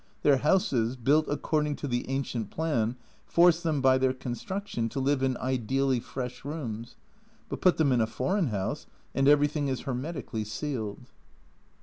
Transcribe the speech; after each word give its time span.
Their 0.23 0.37
houses, 0.37 0.95
built 0.95 1.27
according 1.27 1.75
to 1.75 1.87
the 1.87 2.09
ancient 2.09 2.49
plan, 2.49 2.95
force 3.27 3.61
them, 3.61 3.81
by 3.81 3.99
their 3.99 4.13
construction, 4.13 4.89
to 4.89 4.99
live 4.99 5.21
in 5.21 5.37
ideally 5.37 5.99
fresh 5.99 6.43
rooms, 6.43 6.95
but 7.49 7.61
put 7.61 7.77
them 7.77 7.91
in 7.91 8.01
a 8.01 8.07
foreign 8.07 8.47
house, 8.47 8.87
and 9.13 9.27
everything 9.27 9.67
is 9.67 9.81
hermeti 9.83 10.23
cally 10.25 10.43
sealed. 10.43 11.11